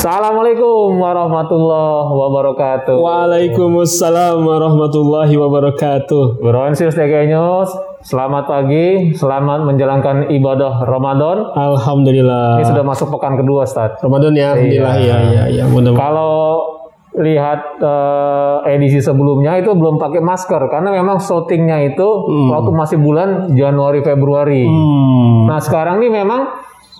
[0.00, 2.96] Assalamualaikum warahmatullahi wabarakatuh.
[3.04, 6.40] Waalaikumsalam warahmatullahi wabarakatuh.
[6.40, 7.68] Bronsius TK News,
[8.08, 11.52] selamat pagi, selamat menjalankan ibadah Ramadan.
[11.52, 12.64] Alhamdulillah.
[12.64, 14.00] Ini sudah masuk pekan kedua, Ustaz.
[14.00, 15.16] Ramadan ya, alhamdulillah Iya.
[15.36, 15.92] ya ya ya.
[15.92, 16.64] Kalau
[17.20, 22.08] lihat eh, edisi sebelumnya itu belum pakai masker karena memang syutingnya itu
[22.48, 24.64] waktu masih bulan Januari Februari.
[24.64, 25.44] Hmm.
[25.44, 26.48] Nah sekarang nih memang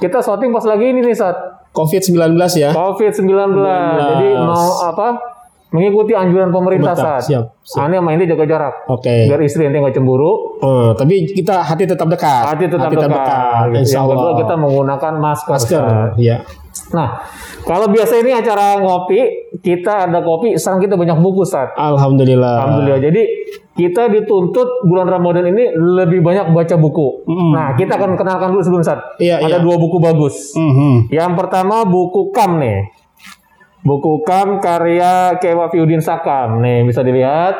[0.04, 2.70] kita syuting pas lagi ini nih saat COVID-19 ya.
[2.70, 3.30] COVID-19.
[3.96, 5.08] Jadi mau apa?
[5.70, 7.22] Mengikuti anjuran pemerintah Betul, saat.
[7.22, 7.86] siap, siap.
[7.86, 8.74] Aneh main jaga jarak.
[8.90, 9.30] Oke.
[9.30, 10.58] Biar istri nanti nggak cemburu.
[10.58, 12.42] Oh, tapi kita hati tetap dekat.
[12.42, 13.70] Hati tetap dekat.
[13.70, 13.78] gitu.
[13.78, 14.40] Insya Yang kedua Allah.
[14.42, 15.52] kita menggunakan masker.
[15.54, 15.82] masker.
[15.86, 16.18] Ustaz.
[16.18, 16.42] Ya.
[16.90, 17.22] Nah,
[17.64, 21.70] kalau biasa ini acara ngopi, kita ada kopi, sekarang kita banyak buku, Ustaz.
[21.76, 22.54] Alhamdulillah.
[22.64, 23.00] Alhamdulillah.
[23.04, 23.22] Jadi
[23.76, 27.24] kita dituntut bulan Ramadan ini lebih banyak baca buku.
[27.24, 27.52] Mm-mm.
[27.56, 29.00] Nah, kita akan kenalkan dulu sebelum Ustaz.
[29.16, 29.64] Iya, ada iya.
[29.64, 30.52] dua buku bagus.
[30.52, 31.08] Mhm.
[31.08, 32.92] Yang pertama buku Kam nih.
[33.80, 36.60] Buku Kam karya Kewa Fiudin Sakam.
[36.60, 37.56] Nih bisa dilihat.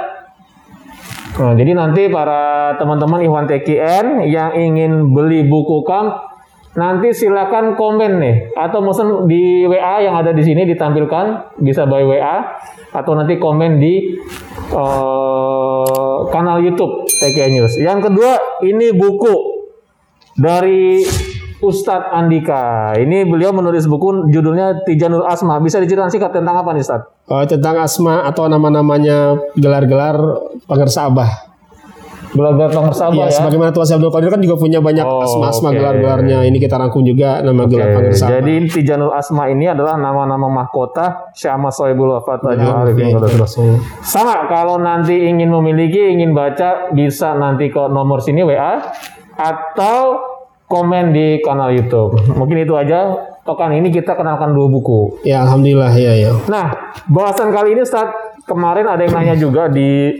[1.40, 6.29] Nah, jadi nanti para teman-teman Ikhwan TKN yang ingin beli buku Kam
[6.70, 12.06] nanti silakan komen nih atau mesen di WA yang ada di sini ditampilkan bisa by
[12.06, 12.36] WA
[12.94, 14.14] atau nanti komen di
[14.70, 17.74] eh, kanal YouTube TKN News.
[17.74, 19.34] Yang kedua ini buku
[20.38, 21.02] dari
[21.60, 22.96] Ustadz Andika.
[22.96, 25.60] Ini beliau menulis buku judulnya Tijanul Asma.
[25.60, 27.28] Bisa diceritakan singkat tentang apa nih Ustadz?
[27.28, 30.16] Oh, tentang asma atau nama-namanya gelar-gelar
[30.64, 31.49] pengersa abah.
[32.30, 33.34] Gelar-gelar pengersabah Iya, ya.
[33.34, 35.76] sebagaimana Tuan Abdul Qadir kan juga punya banyak Oh, asma-asma oke.
[35.76, 36.38] gelar-gelarnya.
[36.46, 38.32] Ini kita rangkum juga nama gelar Oke, pengersa abah.
[38.38, 42.70] Jadi Tijanul Asma ini adalah nama-nama mahkota Syama Soebul Wafat Ya.
[44.00, 48.78] Sama kalau nanti ingin memiliki, ingin baca bisa nanti ke nomor sini WA
[49.34, 50.20] atau
[50.64, 52.14] komen di kanal YouTube.
[52.30, 53.26] Mungkin itu aja.
[53.40, 55.24] Pekan ini kita kenalkan dua buku.
[55.24, 56.30] Ya, alhamdulillah ya ya.
[56.46, 56.70] Nah,
[57.08, 58.12] bahasan kali ini saat
[58.44, 60.12] kemarin ada yang nanya juga di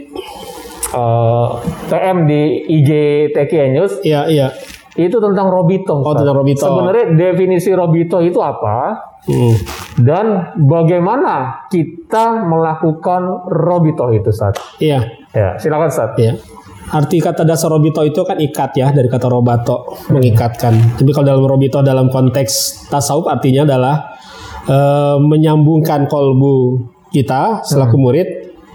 [0.91, 1.48] eh,
[1.88, 2.42] TM di
[2.80, 2.90] IG
[3.34, 4.48] TKN News Iya, iya.
[4.98, 6.02] itu tentang Robito.
[6.02, 6.67] Oh, tentang Robito.
[6.67, 9.11] Sebenarnya definisi Robito itu apa?
[9.24, 9.55] Hmm.
[10.00, 14.58] Dan bagaimana kita melakukan Robito itu saat?
[14.80, 15.05] Iya.
[15.30, 16.18] Ya, silakan saat.
[16.18, 16.36] Iya.
[16.90, 20.98] Arti kata dasar robito itu kan ikat ya dari kata robato mengikatkan.
[20.98, 24.11] Tapi kalau dalam robito dalam konteks tasawuf artinya adalah
[24.67, 26.83] eh, menyambungkan kolbu
[27.14, 28.29] kita selaku murid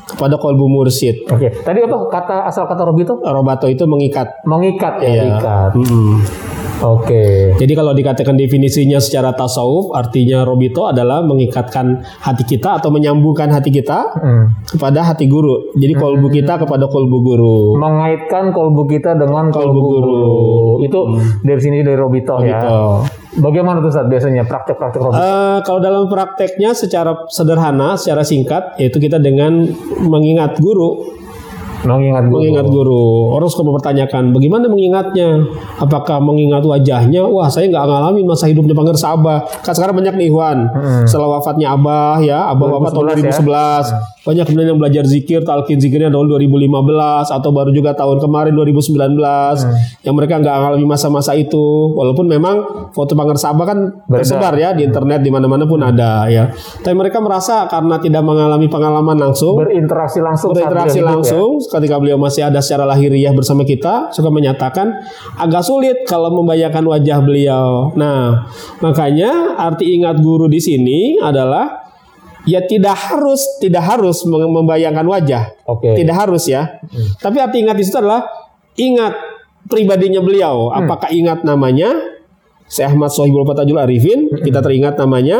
[0.05, 1.25] kepada kolbu mursid.
[1.27, 3.17] Oke, tadi apa kata asal kata Robito?
[3.17, 4.45] Robato itu mengikat.
[4.45, 5.23] Mengikat ya, Iya.
[5.35, 5.71] ikat.
[5.75, 6.13] Mm-mm.
[6.81, 7.55] Oke.
[7.55, 13.71] Jadi kalau dikatakan definisinya secara tasawuf artinya robito adalah mengikatkan hati kita atau menyambungkan hati
[13.71, 14.51] kita Hmm.
[14.65, 15.71] kepada hati guru.
[15.73, 17.57] Jadi kolbu kita kepada kolbu guru.
[17.79, 20.01] Mengaitkan kolbu kita dengan kolbu, Kolbu guru.
[20.01, 20.35] guru.
[20.83, 20.99] Itu
[21.41, 22.59] definisi dari Robito, ya.
[22.59, 22.77] Gitu.
[23.35, 25.19] Bagaimana tuh saat biasanya praktek-praktek Robito?
[25.19, 29.67] Eh, kalau dalam prakteknya secara sederhana, secara singkat, yaitu kita dengan
[30.01, 31.03] mengingat guru,
[31.85, 32.33] Mengingat guru.
[32.41, 33.05] mengingat guru.
[33.37, 35.45] Orang suka mempertanyakan, bagaimana mengingatnya?
[35.77, 37.23] Apakah mengingat wajahnya?
[37.29, 39.39] Wah, saya nggak ngalamin masa hidupnya Pangeran Abah.
[39.61, 40.57] Kan sekarang banyak nih Ikhwan.
[41.05, 44.25] Setelah wafatnya Abah ya, Abah wafat tahun 2011 2011.
[44.25, 49.21] Banyak kemudian yang belajar zikir, talqin zikirnya tahun 2015 atau baru juga tahun kemarin 2019
[50.01, 51.93] yang mereka nggak ngalami masa-masa itu.
[51.93, 53.79] Walaupun memang foto Pangeran Abah kan
[54.09, 56.49] tersebar ya di internet di mana-mana pun ada ya.
[56.81, 61.74] Tapi mereka merasa karena tidak mengalami pengalaman langsung Berinteraksi langsung berinteraksi dia hidup, ya.
[61.75, 64.95] Ketika beliau masih ada secara lahiriah bersama kita suka menyatakan
[65.35, 67.91] agak sulit kalau membayangkan wajah beliau.
[67.93, 68.47] Nah,
[68.79, 71.83] makanya arti ingat guru di sini adalah
[72.45, 75.43] ya tidak harus tidak harus mem- membayangkan wajah.
[75.65, 75.93] Oke.
[75.93, 76.79] Tidak harus ya.
[77.17, 78.23] Tapi arti ingat di situ adalah
[78.75, 79.13] ingat
[79.65, 80.69] pribadinya beliau.
[80.69, 82.13] Apakah ingat namanya?
[82.65, 85.37] Syekh Ahmad Sohibul Fatajul Arifin, kita teringat namanya.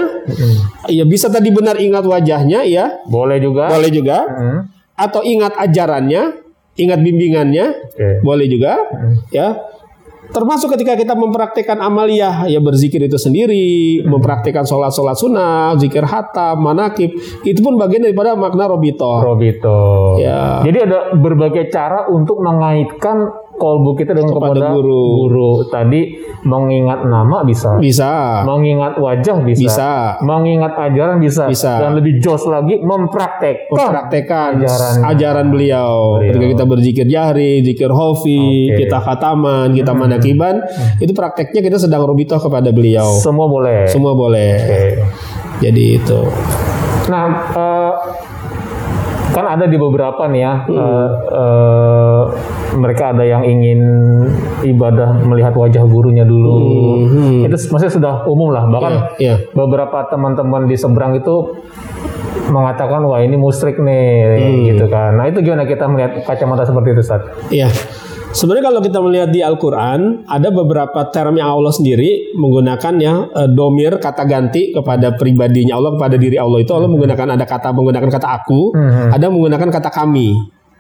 [0.86, 3.66] Ya bisa tadi benar ingat wajahnya ya, Boleh juga.
[3.74, 4.62] boleh juga Hmm.
[4.96, 6.42] Atau ingat ajarannya,
[6.80, 8.08] ingat bimbingannya, Oke.
[8.24, 8.80] boleh juga,
[9.32, 9.60] ya.
[10.26, 17.14] Termasuk ketika kita mempraktekkan amaliyah, ya berzikir itu sendiri, mempraktekkan sholat-sholat sunnah, zikir hatam, manakib,
[17.46, 19.22] itu pun bagian daripada makna robito.
[19.22, 20.18] Robito.
[20.18, 20.66] Ya.
[20.66, 25.04] Jadi ada berbagai cara untuk mengaitkan kolbu kita dengan Kepada kepada, guru.
[25.26, 25.52] guru.
[25.68, 26.02] Tadi
[26.46, 29.92] mengingat nama bisa, Bisa, mengingat wajah bisa, bisa,
[30.22, 31.82] mengingat ajaran bisa, Bisa.
[31.82, 33.74] dan lebih jos lagi mempraktekkan.
[33.74, 34.94] mempraktekkan ajaran.
[35.10, 36.20] ajaran beliau.
[36.22, 36.30] Beliau.
[36.30, 38.86] Ketika kita berzikir jahri, zikir hofi, Oke.
[38.86, 40.62] kita khataman, kita manakiban,
[41.00, 43.08] itu prakteknya kita sedang robito kepada beliau.
[43.18, 43.88] Semua boleh.
[43.90, 44.52] Semua boleh.
[44.60, 44.82] Oke.
[45.64, 46.20] Jadi itu.
[47.08, 47.92] Nah, eh,
[49.36, 52.24] kan ada di beberapa nih ya eh, eh,
[52.74, 53.80] mereka ada yang ingin
[54.64, 56.56] ibadah melihat wajah gurunya dulu
[57.06, 57.44] Hmm.
[57.44, 59.44] itu maksudnya sudah umum lah bahkan Iya.
[59.52, 61.60] beberapa teman-teman di seberang itu
[62.46, 64.32] mengatakan wah ini musyrik nih
[64.70, 67.22] gitu kan nah itu gimana kita melihat kacamata seperti itu Ustaz?
[67.50, 67.68] Iya.
[68.36, 73.48] Sebenarnya kalau kita melihat di Al-Quran ada beberapa term yang Allah sendiri menggunakan ya eh,
[73.48, 78.10] domir kata ganti kepada pribadinya Allah kepada diri Allah itu Allah menggunakan ada kata menggunakan
[78.12, 79.10] kata aku, Hmm.
[79.16, 80.36] ada menggunakan kata kami.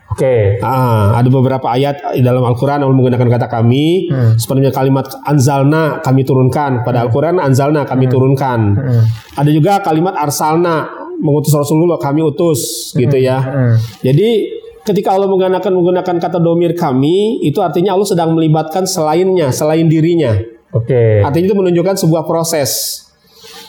[0.05, 4.35] oke Ah, ada beberapa ayat di dalam Al-Quran Allah menggunakan kata kami, Hmm.
[4.35, 8.59] sepertinya kalimat anzalna kami turunkan pada Al-Quran anzalna kami turunkan.
[8.75, 9.03] Hmm.
[9.39, 10.91] Ada juga kalimat arsalna
[11.23, 13.39] mengutus Rasulullah kami utus gitu ya.
[13.39, 13.75] Hmm.
[14.03, 19.89] Jadi ketika Allah menggunakan menggunakan kata domir kami itu artinya Allah sedang melibatkan selainnya, selain
[19.89, 20.37] dirinya.
[20.71, 23.01] oke Artinya itu menunjukkan sebuah proses.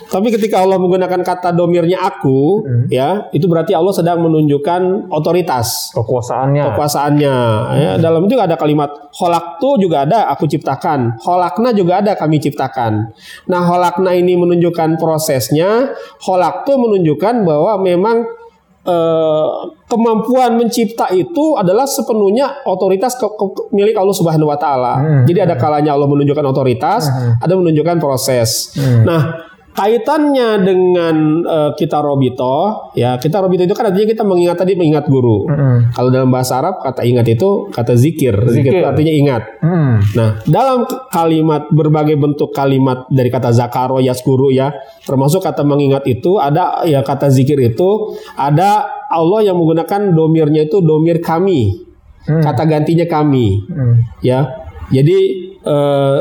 [0.06, 6.62] Tapi ketika Allah menggunakan kata domirnya aku, ya itu berarti Allah sedang menunjukkan otoritas kekuasaannya
[6.70, 7.36] kekuasaannya.
[7.74, 13.10] Ya, dalam itu ada kalimat holaktu juga ada aku ciptakan, holakna juga ada kami ciptakan.
[13.50, 15.90] Nah holakna ini menunjukkan prosesnya,
[16.22, 18.45] holaktu menunjukkan bahwa memang
[18.86, 19.48] eh,
[19.84, 24.94] kemampuan mencipta itu adalah sepenuhnya otoritas ke- ke- milik Allah Subhanahu Wa Taala.
[25.24, 27.06] Jadi ada kalanya Allah menunjukkan otoritas,
[27.36, 28.74] ada menunjukkan proses.
[29.02, 29.45] Nah
[29.76, 35.04] kaitannya dengan eh, kita robito, ya kita robito itu kan artinya kita mengingat tadi mengingat
[35.06, 35.44] guru.
[35.46, 35.92] Hmm.
[35.92, 38.32] Kalau dalam bahasa Arab kata ingat itu kata zikir.
[38.48, 38.80] Zikir, Zikir.
[38.80, 39.42] itu artinya ingat.
[39.60, 40.00] Hmm.
[40.16, 44.72] Nah, dalam kalimat berbagai bentuk kalimat dari kata zakaro yaskuru ya,
[45.04, 50.80] termasuk kata mengingat itu ada ya kata zikir itu ada Allah yang menggunakan domirnya itu
[50.80, 51.84] domir kami.
[52.24, 52.42] Hmm.
[52.42, 54.00] Kata gantinya kami Hmm.
[54.24, 54.64] ya.
[54.88, 55.18] Jadi
[55.66, 56.18] eh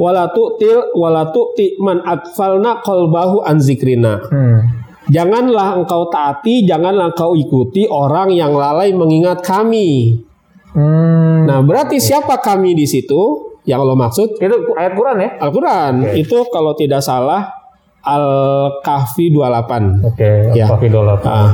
[0.00, 4.16] wala tu'til wala tu'ti man akfalna qalbahu an zikrina.
[4.32, 4.80] Hmm.
[5.10, 10.16] Janganlah engkau taati, janganlah engkau ikuti orang yang lalai mengingat kami.
[10.72, 11.44] Hmm.
[11.44, 13.52] Nah, berarti siapa kami di situ?
[13.68, 15.92] Yang Allah maksud itu ayat Quran ya Al-Quran.
[16.16, 17.60] Itu kalau tidak salah
[18.00, 20.00] Al-Kahfi 28.
[20.08, 20.64] oke Ya.
[20.64, 21.48] Pak Fidola Ah,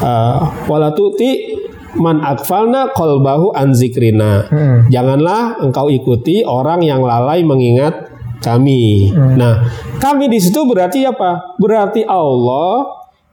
[0.00, 0.38] ah,
[0.70, 1.59] wala tu'ti
[1.98, 4.46] man akfalna qalbahu an zikrina.
[4.46, 4.78] Hmm.
[4.92, 8.10] Janganlah engkau ikuti orang yang lalai mengingat
[8.40, 9.12] kami.
[9.12, 9.68] Nah,
[10.00, 11.56] kami di situ berarti apa?
[11.60, 12.88] Berarti Allah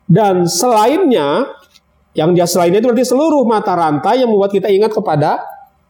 [0.08, 1.48] dan selainnya
[2.18, 5.44] yang dia selainnya itu berarti seluruh mata rantai yang membuat kita ingat kepada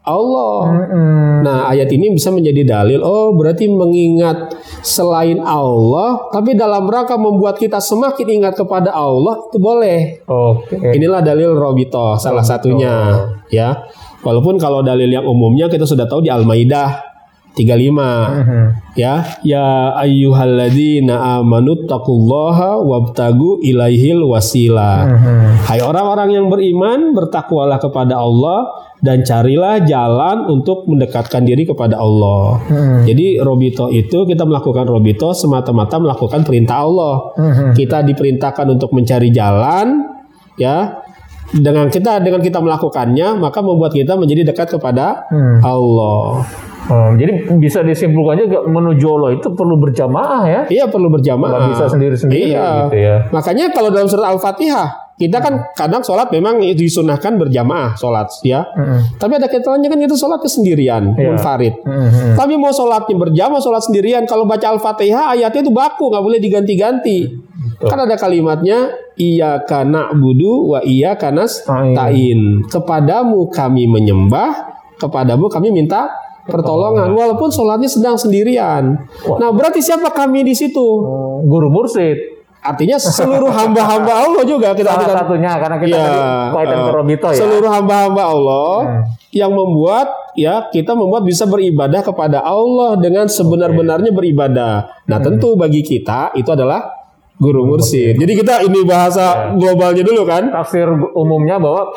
[0.08, 0.88] Allah.
[0.88, 1.36] Hmm.
[1.44, 3.04] Nah, ayat ini bisa menjadi dalil.
[3.04, 9.60] Oh, berarti mengingat selain Allah, tapi dalam rangka membuat kita semakin ingat kepada Allah itu
[9.60, 10.24] boleh.
[10.24, 13.84] oke Inilah dalil Robito salah satunya, ya.
[14.24, 17.17] Walaupun kalau dalil yang umumnya kita sudah tahu di Al-Maidah
[17.58, 18.66] 35 Hmm.
[18.94, 19.66] ya ya
[19.98, 25.58] ayyuhalladzina amanu taqullaha wabtagu ilaihil wasila Hmm.
[25.66, 32.62] hai orang-orang yang beriman bertakwalah kepada Allah dan carilah jalan untuk mendekatkan diri kepada Allah
[32.62, 33.02] Hmm.
[33.02, 37.74] jadi robito itu kita melakukan robito semata-mata melakukan perintah Allah Hmm.
[37.74, 40.06] kita diperintahkan untuk mencari jalan
[40.54, 41.02] ya
[41.48, 45.64] dengan kita dengan kita melakukannya maka membuat kita menjadi dekat kepada Hmm.
[45.64, 46.44] Allah
[46.88, 51.48] Oh, jadi bisa disimpulkan juga menuju Allah itu perlu berjamaah ya Iya perlu berjamaah.
[51.48, 52.88] nggak bisa sendiri-sendiri Iya.
[52.88, 58.30] gitu ya Makanya kalau dalam surat Al-Fatihah kita kan kadang sholat memang disunahkan berjamaah sholat
[58.40, 58.62] ya.
[58.70, 59.02] Hmm.
[59.18, 61.34] Tapi ada ketentuannya kan itu sholatnya sendirian, Iya.
[61.34, 61.74] munfarid.
[61.82, 62.06] Hmm.
[62.06, 62.34] Hmm.
[62.38, 64.22] Tapi mau sholatnya berjamaah, sholat sendirian.
[64.30, 67.34] Kalau baca Al-Fatihah ayatnya itu baku, nggak boleh diganti-ganti.
[67.82, 71.98] Kan ada kalimatnya iya kana budu wa iya kanas Ta'in.
[71.98, 72.40] tain.
[72.70, 74.54] Kepadamu kami menyembah,
[74.98, 76.14] kepadamu kami minta
[76.48, 77.12] pertolongan.
[77.12, 78.96] Walaupun sholatnya sedang sendirian.
[79.30, 80.80] Nah berarti siapa kami di situ?
[80.80, 82.16] Oh, guru mursid
[82.58, 85.18] Artinya seluruh hamba-hamba Allah juga kita salah artikan.
[85.22, 86.18] satunya karena kita Iya, tadi
[86.50, 89.02] kaitan ke eh, Robito ya Seluruh hamba-hamba Allah Hmm.
[89.30, 94.74] yang membuat ya kita membuat bisa beribadah kepada Allah dengan sebenar-benarnya beribadah.
[95.04, 96.88] Nah, tentu bagi kita itu adalah
[97.36, 98.16] guru mursyid.
[98.16, 100.50] Jadi kita ini bahasa globalnya dulu kan.
[100.50, 101.94] tafsir umumnya bahwa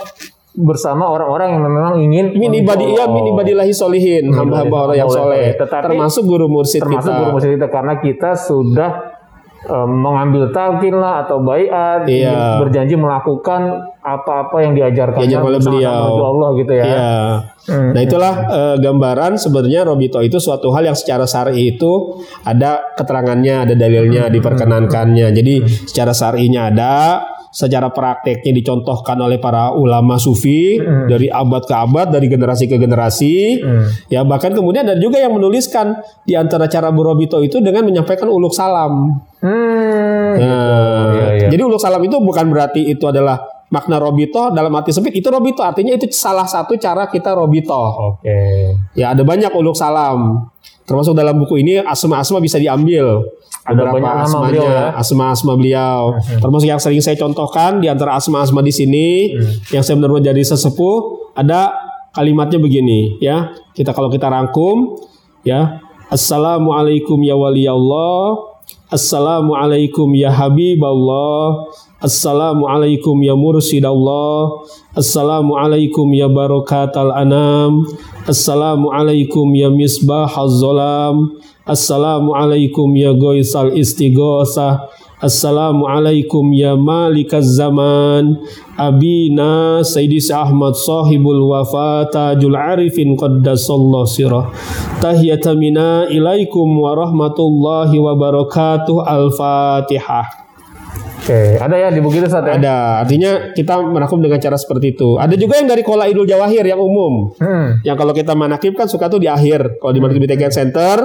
[0.54, 3.16] bersama orang-orang yang memang ingin Min menuju ibadi iya Allah.
[3.16, 5.56] min ibadillahi solihin, hamba-hamba Allah yang soleh.
[5.56, 7.18] Tetapi- Termasuk guru mursyid termasuk kita.
[7.18, 8.92] guru mursyid kita karena kita sudah
[9.62, 12.58] eh, mengambil talqin lah atau baiat Iya.
[12.58, 13.62] berjanji melakukan
[13.96, 16.02] apa-apa yang diajarkan Diajarkan oleh beliau.
[16.26, 16.84] Allah gitu ya.
[16.84, 17.14] Iya.
[17.70, 17.90] Hmm.
[17.94, 23.70] Nah itulah eh, gambaran sebenarnya Robito itu suatu hal yang secara syar'i itu ada keterangannya,
[23.70, 25.30] ada dalilnya, diperkenankannya.
[25.30, 25.54] Jadi
[25.86, 32.32] secara syar'inya ada, secara prakteknya dicontohkan oleh para ulama sufi dari abad ke abad, dari
[32.32, 33.60] generasi ke generasi.
[33.60, 33.86] Hmm.
[34.08, 38.56] Ya bahkan kemudian ada juga yang menuliskan di antara cara berobito itu dengan menyampaikan uluk
[38.56, 39.20] salam.
[39.44, 40.32] Hmm.
[40.40, 41.48] Nah, iya, iya.
[41.52, 45.64] Jadi uluk salam itu bukan berarti itu adalah makna robito dalam arti sempit itu robito
[45.64, 47.76] artinya itu salah satu cara kita robito.
[48.16, 48.40] Oke.
[48.96, 50.48] Ya ada banyak uluk salam.
[50.88, 53.24] Termasuk dalam buku ini asma-asma bisa diambil.
[53.62, 54.86] Ada Beberapa banyak asmanya, beliau ya.
[54.98, 56.02] asma-asma beliau.
[56.42, 59.38] Termasuk yang sering saya contohkan di antara asma-asma di sini
[59.70, 61.70] yang saya benar-benar jadi sesepuh ada
[62.10, 63.54] kalimatnya begini ya.
[63.78, 64.98] Kita kalau kita rangkum
[65.46, 65.78] ya.
[66.12, 68.52] Assalamualaikum ya wali Allah.
[68.92, 71.70] Assalamualaikum ya Habiballah.
[72.02, 74.66] Assalamualaikum ya Mursidallah.
[74.98, 77.86] Assalamualaikum ya Barakatal Anam.
[78.26, 81.38] Assalamualaikum ya Misbah Zolam.
[81.62, 84.90] Assalamualaikum ya Goisal Istighosah.
[85.22, 88.42] Assalamualaikum ya Malikaz Zaman.
[88.74, 94.50] Abina Sayyidi Syekh Ahmad Sahibul Wafa Tajul Arifin Qaddasallahu sirah.
[95.06, 99.06] Tahiyatamina ilaikum warahmatullahi wabarakatuh.
[99.06, 100.51] Al-Fatihah.
[101.22, 102.58] Oke, ada ya di buku itu Ustaz ya?
[102.58, 105.22] Ada, artinya kita merangkum dengan cara seperti itu.
[105.22, 107.30] Ada juga yang dari Kola Idul Jawahir yang umum.
[107.38, 107.78] Hmm.
[107.86, 109.78] Yang kalau kita manakib kan suka tuh di akhir.
[109.78, 110.98] Kalau di manakib TKN Center,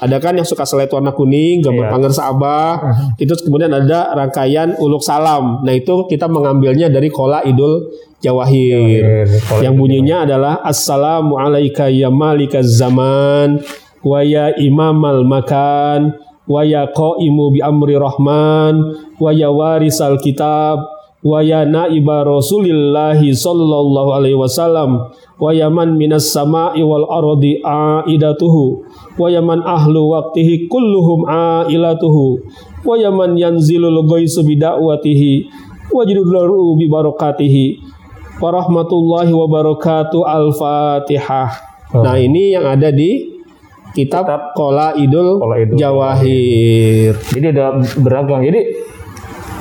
[0.00, 1.92] ada kan yang suka selet warna kuning, gambar Iya.
[1.92, 2.72] panger Saabah.
[3.20, 5.60] Itu kemudian ada rangkaian uluk salam.
[5.60, 7.92] Nah itu kita mengambilnya dari Kola Idul
[8.24, 9.28] Jawahir.
[9.52, 13.60] Kalau yang bunyinya adalah Assalamu alaika ya malikaz zaman
[14.00, 16.14] wa ya imamal makan
[16.48, 18.96] wa ya qaimu bi amri rahman.
[19.20, 20.80] Wa ya warisal kitab.
[21.20, 25.12] Wa ya naiba rasulillahi sallallahu alaihi wasallam.
[25.36, 28.82] Wa ya man minas sama'i wal ardi aidatuhu.
[29.20, 32.40] Wa ya man ahlu waqtihi kulluhum ailatuhu.
[32.82, 35.46] Wa ya man yanzilul ghaisu bi da'watihi.
[35.92, 37.66] Wajidullahu bi barakatihi.
[38.38, 41.68] Warahmatullahi wabarakatuh al-fatihah.
[41.88, 42.04] Oh.
[42.04, 43.27] nah ini yang ada di
[43.92, 48.40] kitab, Kitab Kola Idul, Qola Idul Jawahir Jadi ada beragam.
[48.42, 48.60] Jadi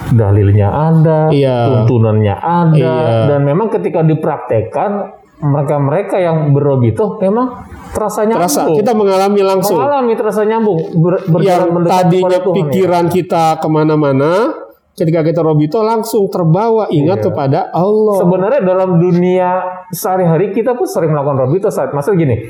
[0.08, 1.84] dalilnya ada, Iya.
[1.84, 2.96] tuntunannya ada, Iya.
[3.28, 7.62] dan memang ketika dipraktekkan mereka-mereka yang berobito memang
[7.94, 8.42] terasa nyambung.
[8.42, 11.14] terasa kita mengalami langsung mengalami terasa nyambung ber,
[11.46, 12.50] yang tadinya ya.
[12.56, 14.50] pikiran kita ke mana-mana
[14.98, 17.26] ketika kita robito langsung terbawa ingat Iya.
[17.30, 19.62] kepada Allah Sebenarnya dalam dunia
[19.94, 22.42] sehari-hari kita pun sering melakukan robito saat maksud gini.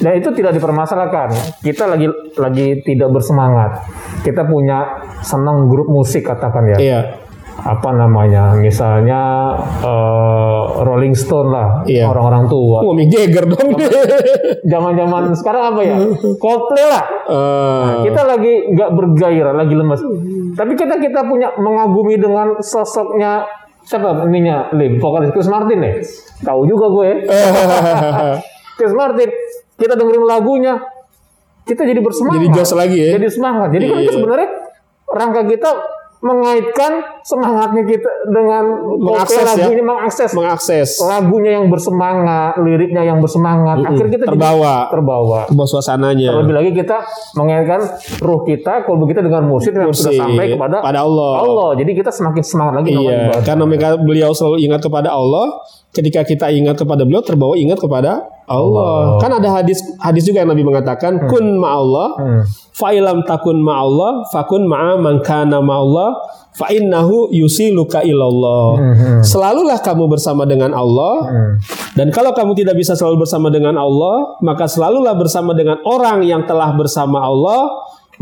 [0.00, 1.28] Dan itu tidak dipermasalahkan.
[1.60, 3.84] Kita lagi lagi tidak bersemangat.
[4.20, 4.84] Kita punya
[5.20, 6.78] senang grup musik katakan ya.
[6.80, 7.00] iya
[7.60, 8.56] Apa namanya?
[8.56, 9.52] Misalnya
[9.84, 12.08] eh, Rolling Stone lah, Iya.
[12.08, 12.80] orang-orang tua.
[12.80, 13.76] Wah, Mick Jagger dong
[14.64, 15.96] Zaman-zaman sekarang apa ya?
[16.40, 17.04] Coldplay lah.
[17.28, 20.00] Eh, Kita lagi nggak bergairah, lagi lemas.
[20.56, 23.44] Tapi kita kita punya mengagumi dengan sosoknya
[23.80, 25.92] siapa ininya Lim, vokalis Chris Martin ya.
[26.40, 27.10] Tahu juga gue.
[28.80, 29.28] Chris Martin.
[29.80, 30.74] Kita dengerin lagunya,
[31.64, 32.36] kita jadi bersemangat.
[32.36, 33.08] Jadi jos lagi ya.
[33.16, 33.68] Jadi semangat.
[33.72, 34.14] Jadi kan itu Iya.
[34.14, 34.48] sebenarnya
[35.08, 35.70] rangka kita
[36.20, 38.64] mengaitkan semangatnya kita dengan
[39.00, 39.56] Mengakses ya.
[39.56, 43.80] lagunya mengakses mengakses lagunya yang bersemangat, liriknya yang bersemangat.
[43.80, 45.40] Akhirnya kita jadi terbawa terbawa.
[45.48, 46.96] sebuah suasananya Terlebih lagi kita
[47.40, 47.80] mengaitkan
[48.20, 51.32] ruh kita kalau kita dengan mursyid yang sudah sampai kepada pada Allah.
[51.40, 51.68] Allah.
[51.80, 55.56] Jadi kita semakin semangat lagi Iya, karena mereka beliau selalu ingat kepada Allah.
[55.90, 59.18] Ketika kita ingat kepada beliau, terbawa ingat kepada Allah.
[59.18, 59.18] Allah.
[59.18, 62.42] Kan ada hadis hadis juga yang Nabi mengatakan, kun ma'allah, Hmm.
[62.74, 66.14] fa'ilam takun ma'allah, fakun ma'a man kana ma'allah,
[66.54, 68.78] fa'innahu yusiluka ilallah.
[68.78, 69.20] Hmm.
[69.22, 71.14] Selalulah kamu bersama dengan Allah.
[71.26, 71.52] Hmm.
[71.94, 76.46] Dan kalau kamu tidak bisa selalu bersama dengan Allah, maka selalulah bersama dengan orang yang
[76.46, 77.66] telah bersama Allah,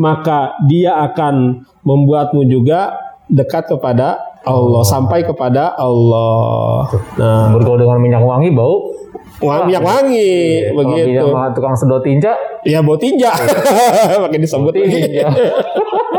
[0.00, 2.96] maka dia akan membuatmu juga
[3.28, 6.88] dekat kepada Allah, sampai kepada Allah.
[7.16, 8.96] Nah, Bergaul dengan minyak wangi bau.
[9.38, 10.30] wangi minyak wangi
[10.66, 11.06] Kalau begitu.
[11.06, 12.32] minyak sama tukang sedot tinja,
[12.66, 13.30] Ya bau tinja.
[14.26, 14.90] Makin disebut lagi.
[14.90, 15.28] tinja.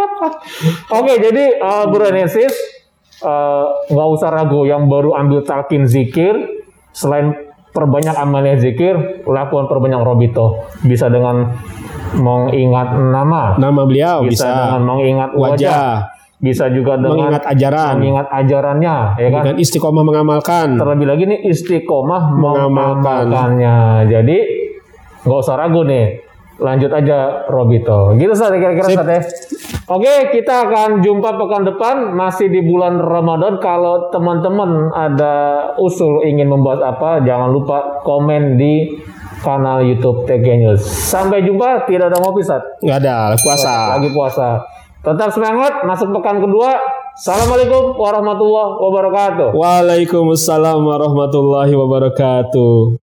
[0.97, 2.53] Oke, jadi uh, Bro Enesis
[3.19, 6.35] uh, nggak usah ragu yang baru ambil talkin zikir
[6.91, 7.35] selain
[7.69, 10.65] perbanyak amalnya zikir, lakukan perbanyak robito.
[10.81, 11.53] Bisa dengan
[12.09, 15.93] mengingat nama, Nama beliau bisa, bisa, dengan mengingat wajah, wajah,
[16.39, 19.43] bisa juga dengan mengingat ajaran, mengingat ajarannya, ya kan?
[19.43, 20.67] dengan istiqomah mengamalkan.
[20.79, 23.27] Terlebih lagi nih istiqomah Mengamalkan.
[23.27, 23.77] mengamalkannya.
[24.07, 24.37] Jadi
[25.27, 26.15] nggak usah ragu nih,
[26.63, 28.15] lanjut aja Robito.
[28.15, 28.97] Gitu saja kira-kira Sip.
[29.03, 29.21] Sat, ya.
[29.89, 33.59] Oke, kita akan jumpa pekan depan masih di bulan Ramadan.
[33.59, 35.35] Kalau teman-teman ada
[35.75, 38.95] usul ingin membahas apa, jangan lupa komen di
[39.43, 40.83] kanal YouTube TG News.
[40.87, 42.63] Sampai jumpa, tidak ada ngopi Sat.
[42.79, 43.99] Nggak ada puasa.
[43.99, 44.78] Lagi puasa.
[44.99, 46.75] Tetap semangat, masuk pekan kedua.
[47.15, 49.47] Assalamualaikum warahmatullahi wabarakatuh.
[49.55, 52.99] Waalaikumsalam warahmatullahi wabarakatuh.